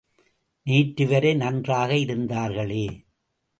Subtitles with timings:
[0.65, 2.85] நேற்றுவரை நன்றாக இருந்தார்களே!